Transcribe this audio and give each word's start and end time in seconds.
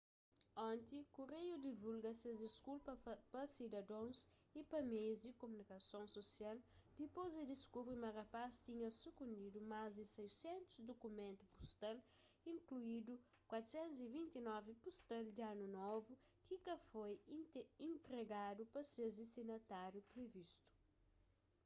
onti 0.61 0.97
kureiu 1.15 1.55
divulga 1.65 2.11
ses 2.19 2.35
diskulpa 2.43 2.93
pa 3.33 3.41
sidadons 3.55 4.17
y 4.59 4.61
pa 4.69 4.79
meius 4.91 5.19
di 5.25 5.31
kumunikason 5.41 6.05
susial 6.15 6.57
dipôs 6.99 7.29
di 7.35 7.43
diskubri 7.53 7.95
ma 8.03 8.09
rapaz 8.19 8.51
tinha 8.65 8.89
sukundidu 9.01 9.59
más 9.73 9.91
di 9.99 10.05
600 10.15 10.87
dukumentu 10.89 11.43
pustal 11.55 11.97
inkluindu 12.53 13.13
429 13.51 14.69
pustal 14.85 15.23
di 15.35 15.41
anu 15.51 15.65
novu 15.79 16.13
ki 16.45 16.55
ka 16.65 16.75
foi 16.89 17.13
intregadu 17.89 18.61
pa 18.73 18.81
ses 18.93 19.11
distinatáriu 19.21 20.01
privistu 20.11 20.71